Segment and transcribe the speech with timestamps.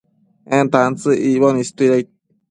[0.55, 2.07] en tantsëc icboc istuidaid